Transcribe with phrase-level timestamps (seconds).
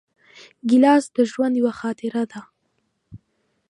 [0.69, 2.41] ګیلاس د ژوند یوه خاطره ده.